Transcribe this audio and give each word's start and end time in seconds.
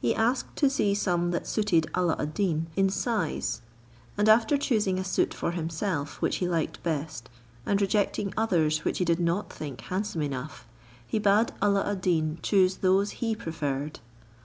He 0.00 0.14
asked 0.14 0.54
to 0.58 0.70
see 0.70 0.94
some 0.94 1.32
that 1.32 1.48
suited 1.48 1.88
Alla 1.96 2.14
ad 2.20 2.32
Deen 2.32 2.68
in 2.76 2.88
size; 2.90 3.60
and 4.16 4.28
after 4.28 4.56
choosing 4.56 5.00
a 5.00 5.04
suit 5.04 5.34
for 5.34 5.50
himself 5.50 6.22
which 6.22 6.36
he 6.36 6.46
liked 6.48 6.80
best, 6.84 7.28
and 7.66 7.80
rejecting 7.80 8.32
others 8.36 8.84
which 8.84 8.98
he 8.98 9.04
did 9.04 9.18
not 9.18 9.52
think 9.52 9.80
handsome 9.80 10.22
enough, 10.22 10.64
he 11.04 11.18
bade 11.18 11.50
Alla 11.60 11.84
ad 11.90 12.02
Deen 12.02 12.38
choose 12.40 12.76
those 12.76 13.10
he 13.20 13.34
preferred. 13.34 13.98